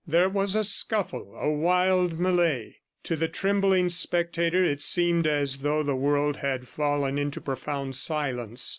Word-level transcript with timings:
There 0.07 0.29
was 0.29 0.55
a 0.55 0.63
scuffle, 0.63 1.35
a 1.39 1.51
wild 1.51 2.17
melee. 2.17 2.77
To 3.03 3.15
the 3.15 3.27
trembling 3.27 3.89
spectator, 3.89 4.63
it 4.63 4.81
seemed 4.81 5.27
as 5.27 5.59
though 5.59 5.83
the 5.83 5.95
world 5.95 6.37
had 6.37 6.67
fallen 6.67 7.19
into 7.19 7.39
profound 7.39 7.95
silence. 7.95 8.67